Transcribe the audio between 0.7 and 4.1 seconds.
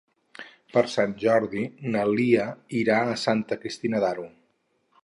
Per Sant Jordi na Lia irà a Santa Cristina